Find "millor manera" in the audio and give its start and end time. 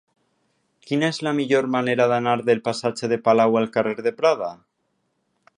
1.41-2.09